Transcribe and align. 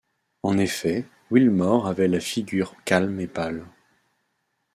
En 0.41 0.57
effet, 0.57 1.05
Wilmore 1.29 1.85
avait 1.85 2.07
la 2.07 2.19
figure 2.19 2.73
calme 2.85 3.19
et 3.19 3.27
pâle. 3.27 3.67